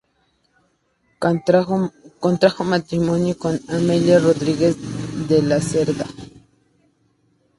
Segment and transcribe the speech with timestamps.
[2.19, 4.75] Contrajo matrimonio con Amelia Rodríguez
[5.27, 6.05] de la Cerda.